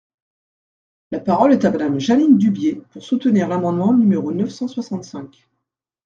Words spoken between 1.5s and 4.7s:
est à Madame Jeanine Dubié, pour soutenir l’amendement numéro neuf cent